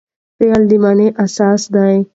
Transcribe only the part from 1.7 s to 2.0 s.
دئ.